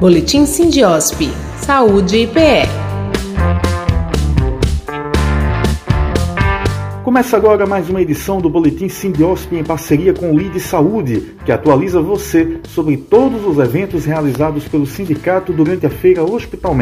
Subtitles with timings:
[0.00, 1.28] Boletim Sindiosp.
[1.58, 2.62] Saúde e PE.
[7.04, 11.52] Começa agora mais uma edição do Boletim Sindiosp em parceria com o LID Saúde, que
[11.52, 16.74] atualiza você sobre todos os eventos realizados pelo sindicato durante a feira Hospital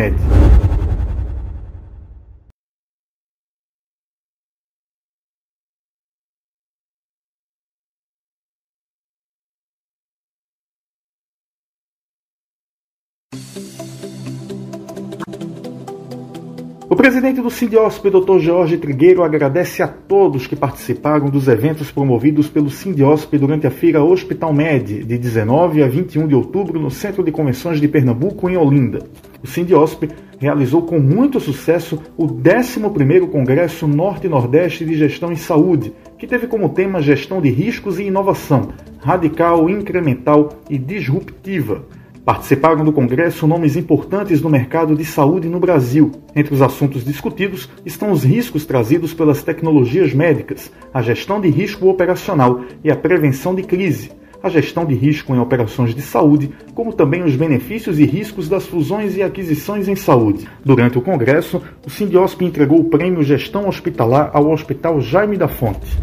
[16.98, 18.40] presidente do Sindiosp, Dr.
[18.40, 24.02] Jorge Trigueiro, agradece a todos que participaram dos eventos promovidos pelo Sindiosp durante a feira
[24.02, 28.56] Hospital Med, de 19 a 21 de outubro, no Centro de Convenções de Pernambuco, em
[28.56, 29.06] Olinda.
[29.40, 30.08] O Sindiosp
[30.40, 36.70] realizou com muito sucesso o 11º Congresso Norte-Nordeste de Gestão em Saúde, que teve como
[36.70, 41.84] tema Gestão de Riscos e Inovação, radical, incremental e disruptiva
[42.29, 46.12] Participaram do Congresso nomes importantes no mercado de saúde no Brasil.
[46.37, 51.89] Entre os assuntos discutidos estão os riscos trazidos pelas tecnologias médicas, a gestão de risco
[51.89, 54.12] operacional e a prevenção de crise,
[54.43, 58.67] a gestão de risco em operações de saúde, como também os benefícios e riscos das
[58.67, 60.47] fusões e aquisições em saúde.
[60.63, 65.97] Durante o Congresso, o Sindiosp entregou o prêmio Gestão Hospitalar ao Hospital Jaime da Fonte.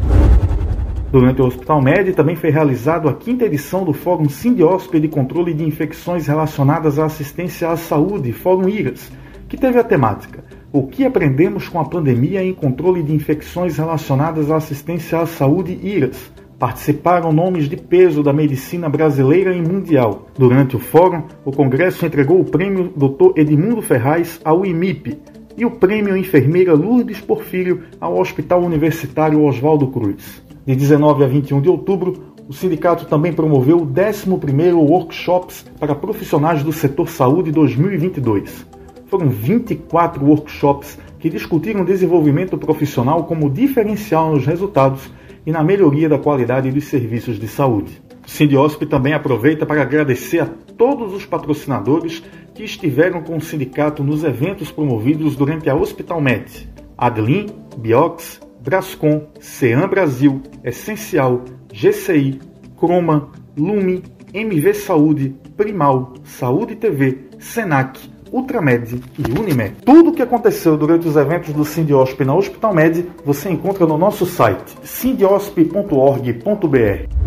[1.15, 5.53] Durante o Hospital Med também foi realizado a quinta edição do Fórum Sindiosp de Controle
[5.53, 9.13] de Infecções Relacionadas à Assistência à Saúde, Fórum IRAS,
[9.47, 10.43] que teve a temática
[10.73, 15.79] O que aprendemos com a pandemia em controle de infecções relacionadas à assistência à saúde
[15.81, 16.33] IRAS.
[16.59, 20.27] Participaram nomes de peso da medicina brasileira e mundial.
[20.37, 23.39] Durante o fórum, o Congresso entregou o prêmio Dr.
[23.39, 25.17] Edmundo Ferraz ao IMIP
[25.57, 30.44] e o prêmio Enfermeira Lourdes Porfírio ao Hospital Universitário Oswaldo Cruz.
[30.65, 36.63] De 19 a 21 de outubro, o sindicato também promoveu o 11º Workshops para profissionais
[36.63, 38.65] do setor saúde 2022.
[39.05, 45.11] Foram 24 workshops que discutiram desenvolvimento profissional como diferencial nos resultados
[45.45, 48.01] e na melhoria da qualidade dos serviços de saúde.
[48.25, 52.23] O Sindiosp também aproveita para agradecer a todos os patrocinadores
[52.55, 56.67] que estiveram com o sindicato nos eventos promovidos durante a Hospital Med.
[56.97, 62.41] Adlin, Biox, Brascom, CEAM Brasil, Essencial, GCI,
[62.75, 64.01] Croma, Lume,
[64.33, 67.99] MV Saúde, Primal, Saúde TV, Senac,
[68.31, 69.75] Ultramed e Unimed.
[69.85, 73.99] Tudo o que aconteceu durante os eventos do Sindiosp na Hospital Med você encontra no
[73.99, 77.24] nosso site sindiosp.org.br.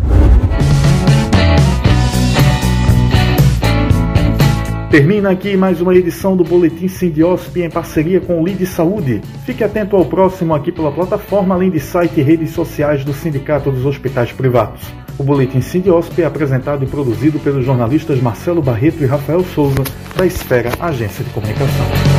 [4.89, 9.21] Termina aqui mais uma edição do Boletim Sindiosp em parceria com o Lide Saúde.
[9.45, 13.71] Fique atento ao próximo aqui pela plataforma, além de site e redes sociais do Sindicato
[13.71, 14.81] dos Hospitais Privados.
[15.19, 19.83] O Boletim Sindiosp é apresentado e produzido pelos jornalistas Marcelo Barreto e Rafael Souza,
[20.17, 22.18] da Esfera Agência de Comunicação.